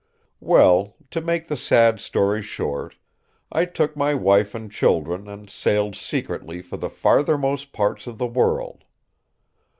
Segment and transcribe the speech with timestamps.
[0.39, 2.95] "Well, to make the sad story short,
[3.51, 8.25] I took my wife and children and sailed secretly for the farthermost parts of the
[8.25, 8.83] world.